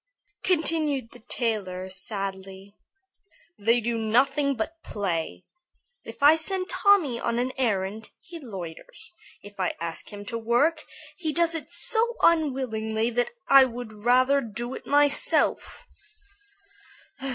[0.43, 2.75] continued the tailor, sadly.
[3.59, 5.45] "They do nothing but play.
[6.03, 9.13] If I send Tommy on an errand, he loiters.
[9.43, 10.81] If I ask him to work,
[11.17, 15.85] he does it so unwillingly that I would rather do it myself.